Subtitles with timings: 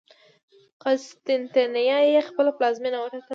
[0.83, 3.27] قسطنطنیه یې خپله پلازمېنه وټاکله.